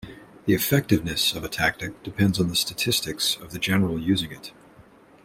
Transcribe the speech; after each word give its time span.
The 0.47 0.55
effectiveness 0.55 1.35
of 1.35 1.43
a 1.43 1.47
tactic 1.47 2.01
depends 2.01 2.39
on 2.39 2.47
the 2.47 2.55
statistics 2.55 3.35
of 3.37 3.51
the 3.51 3.59
general 3.59 3.99
using 3.99 4.31
it. 4.31 4.51